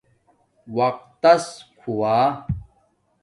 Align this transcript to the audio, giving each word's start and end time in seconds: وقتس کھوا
وقتس 0.75 1.45
کھوا 1.79 2.17